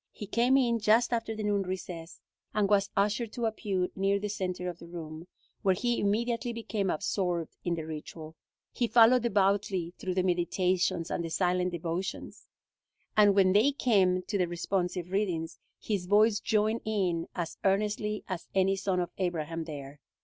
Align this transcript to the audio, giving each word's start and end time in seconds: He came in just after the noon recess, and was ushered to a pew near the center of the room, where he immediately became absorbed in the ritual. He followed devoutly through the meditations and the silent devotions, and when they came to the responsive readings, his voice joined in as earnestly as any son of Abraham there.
He 0.11 0.25
came 0.25 0.57
in 0.57 0.79
just 0.79 1.13
after 1.13 1.35
the 1.35 1.43
noon 1.43 1.61
recess, 1.61 2.21
and 2.55 2.67
was 2.67 2.89
ushered 2.97 3.31
to 3.33 3.45
a 3.45 3.51
pew 3.51 3.91
near 3.95 4.17
the 4.17 4.29
center 4.29 4.67
of 4.67 4.79
the 4.79 4.87
room, 4.87 5.27
where 5.61 5.75
he 5.75 5.99
immediately 5.99 6.51
became 6.53 6.89
absorbed 6.89 7.55
in 7.63 7.75
the 7.75 7.85
ritual. 7.85 8.35
He 8.71 8.87
followed 8.87 9.21
devoutly 9.21 9.93
through 9.99 10.15
the 10.15 10.23
meditations 10.23 11.11
and 11.11 11.23
the 11.23 11.29
silent 11.29 11.71
devotions, 11.71 12.47
and 13.15 13.35
when 13.35 13.53
they 13.53 13.73
came 13.73 14.23
to 14.23 14.39
the 14.39 14.47
responsive 14.47 15.11
readings, 15.11 15.59
his 15.79 16.07
voice 16.07 16.39
joined 16.39 16.81
in 16.83 17.27
as 17.35 17.59
earnestly 17.63 18.23
as 18.27 18.47
any 18.55 18.75
son 18.77 18.99
of 18.99 19.11
Abraham 19.19 19.65
there. 19.65 19.99